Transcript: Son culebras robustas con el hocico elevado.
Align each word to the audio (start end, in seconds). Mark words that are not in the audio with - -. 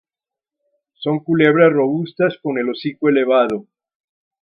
Son 0.95 1.19
culebras 1.19 1.71
robustas 1.71 2.39
con 2.41 2.57
el 2.57 2.69
hocico 2.71 3.07
elevado. 3.09 3.67